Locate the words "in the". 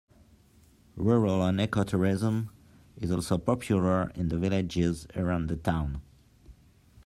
4.15-4.37